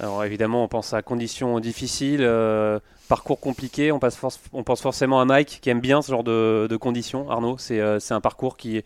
[0.00, 2.80] Alors évidemment, on pense à conditions difficiles, euh,
[3.12, 3.92] parcours compliqué.
[3.92, 7.28] On, pense forcément à Mike qui aime bien ce genre de, de conditions.
[7.28, 8.82] Arnaud, c'est euh, c'est un parcours qui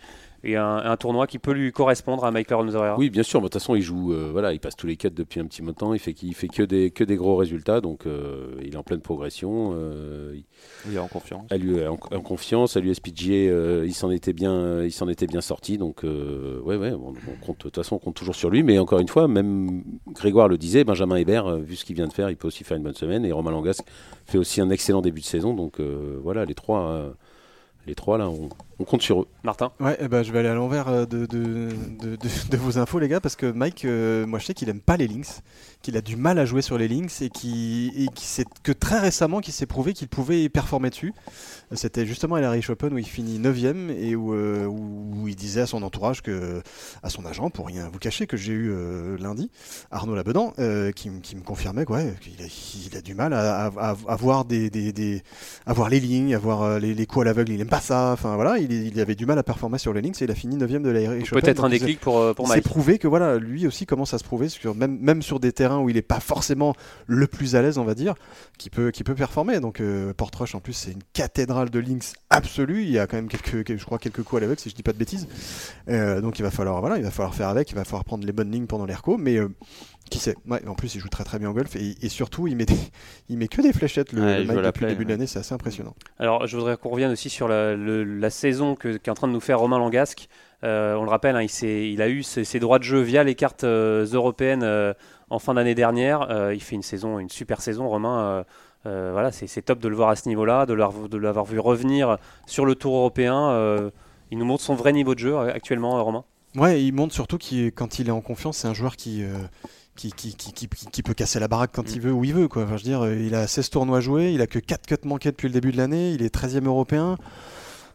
[0.46, 3.40] et un, un tournoi qui peut lui correspondre à Mike Lorenzo Oui, bien sûr.
[3.40, 4.12] mais De toute façon, il joue.
[4.12, 5.92] euh, voilà, il passe tous les quatre depuis un petit moment.
[5.94, 7.80] Il fait qu'il fait que des que des gros résultats.
[7.80, 9.72] Donc, euh, il est en pleine progression.
[9.74, 10.44] euh, il-
[10.88, 11.46] Il est en confiance.
[11.50, 15.26] à lui, en, en confiance, à l'USPGA, euh, il s'en était bien, il s'en était
[15.26, 15.78] bien sorti.
[15.78, 18.62] Donc, euh, ouais, ouais, on, on compte, de toute façon, on compte toujours sur lui.
[18.62, 19.82] Mais encore une fois, même
[20.12, 22.76] Grégoire le disait, Benjamin Hébert, vu ce qu'il vient de faire, il peut aussi faire
[22.76, 23.24] une bonne semaine.
[23.24, 23.82] Et Romain Langas
[24.26, 25.54] fait aussi un excellent début de saison.
[25.54, 27.10] Donc, euh, voilà, les trois, euh,
[27.86, 29.28] les trois là, on, on compte sur eux.
[29.42, 29.72] Martin?
[29.80, 31.68] Ouais, eh ben, je vais aller à l'envers euh, de, de,
[32.00, 32.16] de, de-
[32.50, 34.96] de vos infos, les gars, parce que Mike, euh, moi je sais qu'il aime pas
[34.96, 35.40] les links,
[35.82, 38.72] qu'il a du mal à jouer sur les links et, qui, et qui s'est- que
[38.72, 41.12] très récemment qu'il s'est prouvé qu'il pouvait y performer dessus.
[41.72, 45.62] C'était justement à l'Irish Open où il finit 9ème et où, euh, où il disait
[45.62, 46.62] à son entourage, que,
[47.02, 49.50] à son agent, pour rien vous cacher, que j'ai eu euh, lundi,
[49.90, 52.46] Arnaud Labedan, euh, qui, qui me confirmait quoi, ouais, qu'il a,
[52.90, 55.22] il a du mal à, à- à- à voir des, des, des-
[55.66, 58.12] à voir les lignes, à voir les, les coups à l'aveugle, il aime pas ça.
[58.12, 60.34] Enfin voilà, il, il avait du mal à performer sur les links et il a
[60.34, 61.22] fini 9ème de Open.
[61.30, 62.64] Peut-être un déclic pour, euh, pour Mike.
[62.64, 65.78] prouvé que voilà, lui aussi commence à se prouver sur même, même sur des terrains
[65.80, 66.74] où il n'est pas forcément
[67.06, 68.14] le plus à l'aise, on va dire,
[68.58, 69.60] qui peut, qui peut performer.
[69.60, 72.82] Donc euh, Portrush en plus c'est une cathédrale de links absolue.
[72.82, 74.74] Il y a quand même quelques, quelques- je crois quelques coups à l'aveugle si je
[74.74, 75.26] dis pas de bêtises.
[75.88, 78.26] Euh, donc il va falloir voilà, il va falloir faire avec, il va falloir prendre
[78.26, 79.48] les bonnes lignes pendant les recos, mais euh,
[80.10, 80.34] qui sait?
[80.48, 82.66] Ouais, en plus il joue très très bien au golf et, et surtout il met
[82.66, 82.74] des-
[83.28, 85.38] il met que des fléchettes le, Ouais, le la depuis le début de l'année, c'est
[85.38, 85.94] assez impressionnant.
[86.18, 89.28] Alors, je voudrais qu'on revienne aussi sur la, le- la saison que- qu'est en train
[89.28, 90.28] de nous faire Romain Langasque.
[90.64, 93.34] Euh, on le rappelle, hein, il, a eu ses, ses droits de jeu via les
[93.34, 94.94] cartes euh, européennes euh,
[95.28, 96.26] en fin d'année dernière.
[96.54, 98.44] Il fait une saison, une super saison, Romain.
[98.84, 100.74] voilà, c'est top de le voir à ce niveau-là, de
[101.18, 102.16] l'avoir vu revenir
[102.46, 103.90] sur le Tour européen.
[104.30, 106.24] il nous montre son vrai niveau de jeu actuellement, Romain.
[106.56, 109.22] Ouais, il montre surtout qu'il, quand il est en confiance, c'est un joueur qui,
[109.96, 111.92] qui, qui, qui, qui- peut casser la baraque quand Mm.
[111.94, 112.46] il veut, où il veut.
[112.48, 112.62] Quoi.
[112.64, 114.94] Enfin, je veux dire, euh, il a 16 tournois joués, il a que 4 cuts
[115.04, 117.16] manqués depuis le début de l'année, il est 13e européen.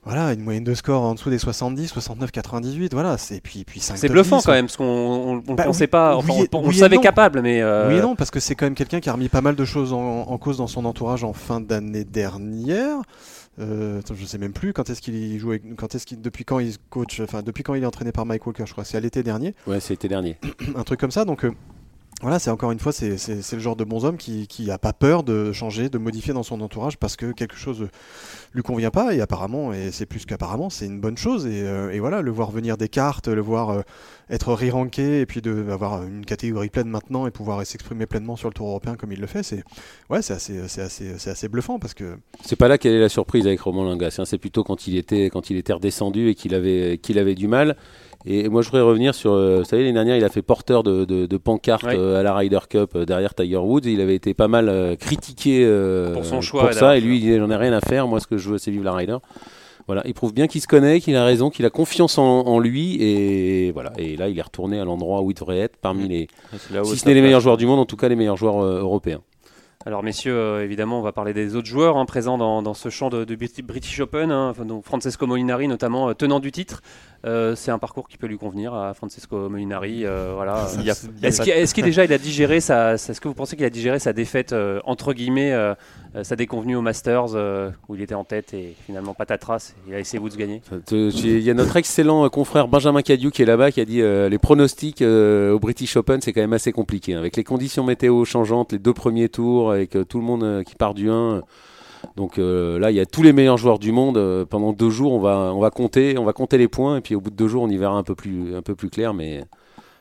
[0.03, 2.91] Voilà, une moyenne de score en dessous des 70, 69, 98.
[2.93, 5.63] Voilà, c'est puis puis C'est bluffant 10, quand même, parce qu'on on, on le Bah,
[5.65, 6.17] pensait oui, pas.
[6.17, 7.01] oui Enfin, on, on oui le savait non.
[7.03, 9.29] capable, mais euh, Oui et non, parce que c'est quand même quelqu'un qui a remis
[9.29, 12.97] pas mal de choses en, en cause dans son entourage en fin d'année dernière.
[13.59, 16.45] Euh, attends, je sais même plus quand est-ce qu'il joue, avec- quand est-ce qu'il, depuis
[16.45, 18.97] quand il coach, enfin depuis quand il est entraîné par Mike Walker, je crois, c'est
[18.97, 19.53] à l'été dernier.
[19.67, 20.37] Ouais, c'était dernier.
[20.75, 21.25] un truc comme ça.
[21.25, 21.51] Donc euh,
[22.21, 23.17] voilà, c'est encore une fois, c'est
[23.53, 26.61] le genre de bonhomme qui, qui a pas peur de changer, de modifier dans son
[26.61, 27.87] entourage parce que quelque chose
[28.53, 29.15] lui convient pas.
[29.15, 31.47] Et apparemment, et c'est plus qu'apparemment, c'est une bonne chose.
[31.47, 33.81] Et, euh, voilà, le voir venir des cartes, le voir euh,
[34.29, 38.49] être re-ranké et puis de avoir une catégorie pleine maintenant et pouvoir s'exprimer pleinement sur
[38.49, 39.63] le Tour européen comme il le fait, c'est
[40.11, 40.59] ouais, c'est assez,
[41.27, 44.15] assez bluffant parce que C'est pas là quelle est la surprise avec Romain Langas.
[44.19, 44.25] hein.
[44.25, 47.47] C'est plutôt quand il était quand il était redescendu et qu'il avait qu'il avait du
[47.47, 47.77] mal.
[48.25, 49.31] Et moi, je voudrais revenir sur.
[49.33, 51.95] euh, vous savez, l'année dernière, il a fait porteur de, de, de pancartes Ouais.
[51.97, 53.81] euh, à la Ryder Cup euh, derrière Tiger Woods.
[53.85, 55.65] Il avait été pas mal critiqué
[56.13, 56.97] Pour son choix, pour ça.
[56.97, 58.07] Et lui, il disait J'en ai rien à faire.
[58.07, 59.17] Moi, ce que je veux, c'est vivre la Ryder.
[59.87, 62.59] Voilà, il prouve bien qu'il se connaît, qu'il a raison, qu'il a confiance en, en
[62.59, 63.91] lui et voilà.
[63.97, 66.27] Et là, il est retourné à l'endroit où il devrait être parmi les,
[66.85, 69.21] si ce n'est les meilleurs joueurs du monde, en tout cas les meilleurs joueurs européens.
[69.85, 72.89] Alors messieurs, euh, évidemment, on va parler des autres joueurs hein, présents dans, dans ce
[72.89, 74.31] champ de, de Brit- British Open.
[74.31, 76.81] hein, donc Francesco Molinari, notamment euh, tenant du titre.
[77.25, 80.05] Euh, c'est un parcours qui peut lui convenir à Francesco Molinari.
[80.35, 80.67] voilà.
[81.23, 84.13] Est-ce qu'il déjà il a digéré sa, est-ce que vous pensez qu'il a digéré sa
[84.13, 84.53] défaite
[84.85, 85.51] entre guillemets,
[86.23, 89.97] sa déconvenue au Masters euh, où il était en tête et finalement patatras, il a
[89.97, 90.61] laissé Woods gagner.
[90.91, 93.85] Euh, Il y a notre excellent euh, confrère Benjamin Cadieu qui est là-bas qui a
[93.85, 97.19] dit euh, les pronostics euh, au British Open c'est quand même assez compliqué hein.
[97.19, 100.63] avec les conditions météo changeantes, les deux premiers tours avec euh, tout le monde euh,
[100.63, 101.41] qui part du 1.
[102.15, 104.89] Donc euh, là il y a tous les meilleurs joueurs du monde euh, pendant deux
[104.89, 107.29] jours on va on va compter on va compter les points et puis au bout
[107.29, 109.43] de deux jours on y verra un peu plus un peu plus clair mais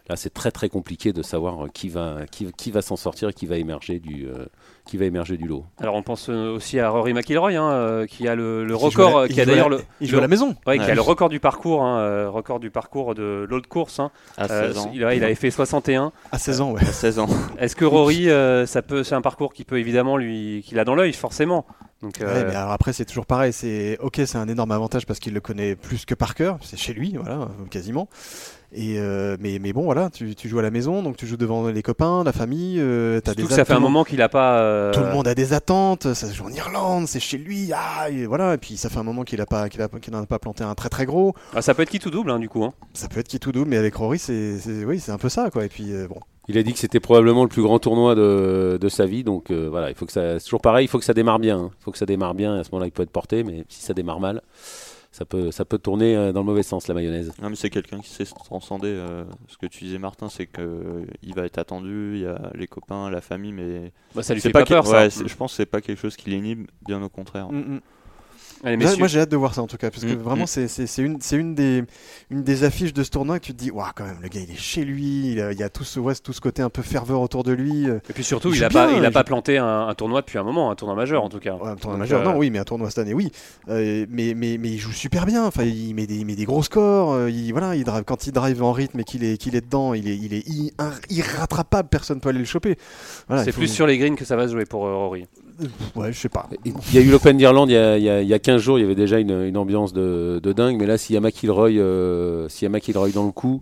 [0.08, 3.28] là c'est très très compliqué de savoir euh, qui va qui, qui va s'en sortir
[3.28, 4.46] et qui va émerger du euh,
[4.86, 5.64] qui va émerger du lot.
[5.80, 8.84] Alors on pense euh, aussi à Rory McIlroy hein, euh, qui a le, le Qui
[8.84, 10.56] record, à la- qui a d'ailleurs la- le, Il joue à la maison.
[10.66, 10.94] ouais, qui a Ouais.
[10.94, 14.00] le record du parcours, hein, record du parcours de l'autre course.
[14.00, 14.10] hein.
[14.36, 14.90] À Euh, 16 ans.
[14.92, 16.12] il, ouais, il avait fait 61.
[16.32, 16.80] À 16 ans, ouais.
[16.82, 17.28] À 16 ans.
[17.58, 20.84] Est-ce que Rory, euh, ça peut, c'est un parcours qui peut évidemment lui, qu'il a
[20.84, 21.66] dans l'œil forcément.
[22.02, 23.52] Donc, Ouais, euh, mais alors après, c'est toujours pareil.
[23.52, 26.58] C'est ok, c'est un énorme avantage parce qu'il le connaît plus que par cœur.
[26.62, 28.08] C'est chez lui, voilà, quasiment.
[28.72, 31.36] Et euh, mais, mais bon, voilà, tu, tu joues à la maison, donc tu joues
[31.36, 32.80] devant les copains, la famille.
[32.80, 34.60] Euh, surtout des que ça fait un moment qu'il a pas.
[34.60, 36.14] euh, Tout le monde a des attentes.
[36.14, 37.70] Ça se joue en Irlande, c'est chez lui.
[37.74, 38.54] Ah, et voilà.
[38.54, 40.38] Et puis ça fait un moment qu'il a pas, qu'il a, qu'il n'en a pas
[40.38, 41.34] planté un très très gros.
[41.54, 42.64] ah, ça peut être qui tout double hein, du coup.
[42.64, 42.72] hein.
[42.94, 45.50] Ça peut être qui tout double, mais avec Rory, c'est, oui, c'est un peu ça,
[45.50, 45.64] quoi.
[45.64, 48.88] Et puis bon, Il a dit que c'était probablement le plus grand tournoi de, de
[48.88, 51.04] sa vie, donc euh, voilà, il faut que ça, c'est toujours pareil, il faut que
[51.04, 51.58] ça démarre bien.
[51.58, 51.70] hein.
[51.80, 53.64] Il faut que ça démarre bien, et à ce moment-là, il peut être porté, mais
[53.68, 54.42] si ça démarre mal,
[55.12, 57.32] ça peut, ça peut tourner euh, dans le mauvais sens, la mayonnaise.
[57.42, 58.88] Non, mais c'est quelqu'un qui sait se transcender.
[58.88, 62.12] euh, ce que tu disais, Martin, c'est que euh, il va être attendu.
[62.16, 64.86] Il y a les copains, la famille, mais Bah, ça lui c'est fait pas, peur
[64.86, 65.02] ça.
[65.02, 67.48] ouais, c'est- je pense que c'est pas quelque chose qui l'inhibe, bien au contraire.
[68.62, 70.66] Allez, Moi- j'ai hâte de voir ça en tout cas, parce que Mm, vraiment mm.
[70.68, 70.98] c'est,
[71.38, 71.82] une, des,
[72.30, 74.40] une des affiches de ce tournoi que tu te dis, waouh, quand même, le gars
[74.46, 76.60] il est chez lui, il, a- il y a tout ce, ouais, tout ce côté
[76.60, 77.88] un peu ferveur autour de lui.
[77.88, 80.20] euh, Et puis surtout, il il a pas, il a pas planté un, un tournoi
[80.20, 81.54] depuis un moment, un tournoi majeur en tout cas.
[81.54, 83.32] Ouais, un tournoi Donc, majeur, euh, non, oui, mais un tournoi cette année, oui.
[83.68, 85.46] Euh, mais, mais, mais il joue super bien.
[85.46, 87.12] Enfin, il met des, il met des gros scores.
[87.14, 89.62] euh, il, voilà, il drive, quand il drive en rythme et qu'il est, qu'il est
[89.62, 90.44] dedans, il est, il est
[91.08, 91.88] irrattrapable.
[91.88, 92.76] Personne peut aller le choper.
[93.28, 95.26] Voilà, c'est faut- plus sur les greens que ça va se jouer pour Rory.
[95.96, 96.48] Ouais, je sais pas.
[96.64, 98.38] Il y a eu l'Open d'Irlande il y a, il y a- il y a
[98.38, 101.14] 15 jours, il y avait déjà une, une ambiance de, de dingue, mais là, s'il
[101.14, 103.60] y a McIlroy, euh, s'il y a McIlroy dans le coup,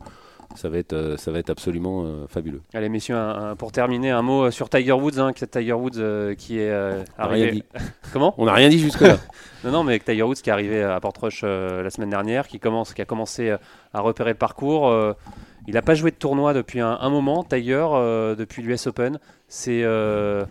[0.54, 2.62] ça va être, euh, ça va être absolument euh, fabuleux.
[2.72, 5.98] Allez messieurs, un- un- pour terminer, un mot euh, sur Tiger Woods, hein, Tiger Woods
[5.98, 7.50] euh, qui est euh, On n'a rien arrivé.
[7.52, 7.64] dit.
[8.12, 9.18] Comment On n'a rien dit jusque-là.
[9.64, 12.46] Non, non, mais avec Tiger Woods qui est arrivé à Portrush euh, la semaine dernière,
[12.46, 13.56] qui, commence, qui a commencé euh,
[13.92, 14.88] à repérer le parcours.
[14.88, 15.14] euh,
[15.66, 19.18] il n'a pas joué de tournoi depuis un, un moment, Tiger, euh, depuis l'US Open.
[19.48, 20.44] C'est euh,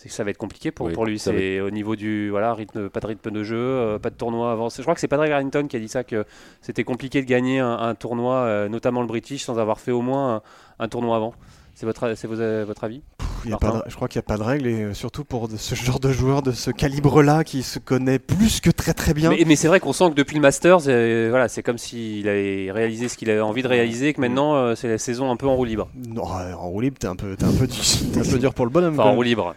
[0.00, 1.16] c'est que ça va être compliqué pour, Oui, pour lui.
[1.16, 4.14] va C'est au niveau du voilà, rythme, pas de rythme de jeu, euh, pas de
[4.14, 4.68] tournoi avant.
[4.68, 6.24] Je crois que c'est Patrick Harrington qui a dit ça, que
[6.62, 10.00] c'était compliqué de gagner un, un tournoi, euh, notamment le British, sans avoir fait au
[10.00, 11.34] moins un, un tournoi avant.
[11.74, 13.02] C'est votre, c'est vos- euh, votre avis?
[13.44, 13.70] Il y a Martin.
[13.70, 15.74] pas de- je crois qu'il n'y a pas de règle et surtout pour de- ce
[15.76, 19.30] genre de joueur de ce calibre-là qui se connaît plus que très très bien.
[19.30, 22.28] Mais, mais c'est vrai qu'on sent que depuis le Masters, euh, voilà, c'est comme s'il
[22.28, 25.30] avait réalisé ce qu'il avait envie de réaliser, et que maintenant euh, c'est la saison
[25.30, 25.88] un peu en roue libre.
[26.08, 28.38] Non, euh, en roue libre, t'es un peu, t'es un peu, dur- t'es un peu
[28.38, 28.94] dur pour le bonhomme.
[28.98, 29.54] Enfin, en roue libre.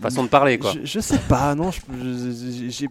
[0.00, 0.72] Façon de parler, quoi.
[0.74, 1.70] Je, je sais pas, non.
[2.68, 2.88] j'ai-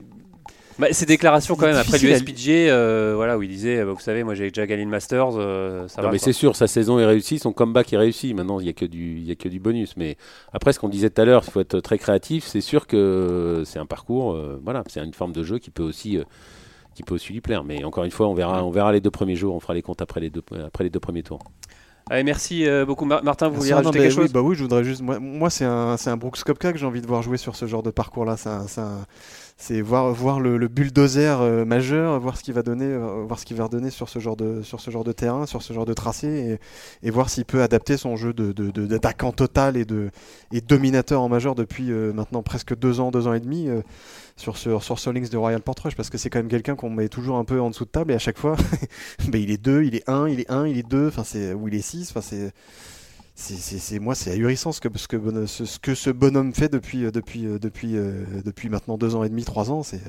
[0.80, 4.24] Bah, ces déclarations, quand même, après l'USPG, euh, voilà, où il disait, euh, vous savez,
[4.24, 6.12] moi j'ai déjà gagné le Masters, euh, ça Non, va.
[6.14, 8.34] mais c'est sûr, sa saison est réussie, son comeback est réussi.
[8.34, 9.96] Maintenant, il n'y a, que du- il y a que du bonus.
[9.98, 10.18] Mais
[10.54, 12.46] après, ce qu'on disait tout à l'heure, il faut être très créatif.
[12.48, 15.84] C'est sûr que c'est un parcours, euh, voilà, c'est une forme de jeu qui peut
[15.84, 16.18] aussi.
[16.18, 16.24] euh,
[16.94, 19.10] qui peut aussi lui plaire, mais encore une fois, on verra, on verra les deux
[19.10, 21.40] premiers jours, on fera les comptes après les deux, après les deux premiers tours.
[22.10, 23.48] Allez, merci euh, beaucoup, Mar- Martin.
[23.50, 25.02] Vous vouliez non, rajouter quelque oui, chose bah oui, je voudrais juste.
[25.02, 27.66] Moi, moi c'est un, un Brooks Koepka que j'ai envie de voir jouer sur ce
[27.68, 28.36] genre de parcours-là.
[28.38, 28.50] C'est
[28.82, 29.06] un-
[29.62, 33.24] c'est un- voir, voir le, le bulldozer euh, majeur, voir ce qu'il va donner, euh,
[33.28, 35.62] voir ce qu'il va redonner sur ce genre de, sur ce genre de terrain, sur
[35.62, 36.60] ce genre de tracé,
[37.04, 40.10] et, et voir s'il peut adapter son jeu de, de- d'attaquant total et de
[40.52, 43.68] et dominateur en majeur depuis euh, maintenant presque deux ans, deux ans et demi.
[43.70, 43.82] euh,
[44.38, 46.90] sur, sur, sur ce links de Royal Portrush parce que c'est quand même quelqu'un qu'on
[46.90, 48.56] met toujours un peu en dessous de table et à chaque fois
[49.30, 51.54] ben, il est 2, il est 1, il est 1, il est 2, enfin c'est
[51.54, 52.52] ou il est 6, enfin c'est
[53.42, 57.06] c'est, moi c'est ahurissant ce que ce que, ce, ce que ce bonhomme fait depuis
[57.06, 60.02] euh, depuis euh, depuis euh, depuis maintenant deux ans et demi, trois ans, c'est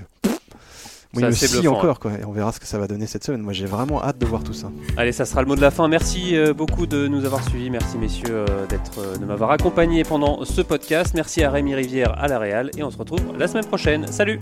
[1.15, 3.43] il me scie encore quoi et on verra ce que ça va donner cette semaine.
[3.43, 4.71] Moi j'ai vraiment hâte de voir tout ça.
[4.97, 5.87] Allez, ça sera le mot de la fin.
[5.89, 7.71] Merci euh, beaucoup de nous avoir suivis.
[7.71, 11.13] Merci, messieurs, euh, d'être, euh, de m'avoir accompagné pendant ce podcast.
[11.15, 12.71] Merci à Rémi Rivière à la Réal.
[12.79, 14.07] Et on se retrouve la semaine prochaine.
[14.11, 14.39] Salut